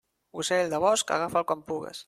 Ocell 0.43 0.71
de 0.71 0.79
bosc, 0.85 1.15
agafa'l 1.19 1.47
quan 1.53 1.65
pugues. 1.71 1.99